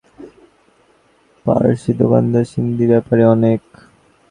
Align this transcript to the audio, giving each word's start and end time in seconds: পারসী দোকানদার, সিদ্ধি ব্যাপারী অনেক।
পারসী 1.45 1.91
দোকানদার, 2.01 2.45
সিদ্ধি 2.51 2.85
ব্যাপারী 2.91 3.23
অনেক। 3.35 3.61